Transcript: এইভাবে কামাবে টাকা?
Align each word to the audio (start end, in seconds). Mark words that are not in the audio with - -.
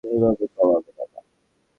এইভাবে 0.07 0.45
কামাবে 0.55 0.91
টাকা? 0.97 1.19